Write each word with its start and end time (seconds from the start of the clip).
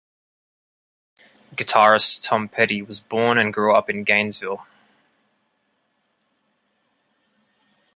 Guitarist 1.55 2.23
Tom 2.23 2.49
Petty 2.49 2.81
was 2.81 2.99
born, 2.99 3.37
and 3.37 3.53
grew 3.53 3.75
up, 3.75 3.87
in 3.87 4.03
Gainesville. 4.03 4.65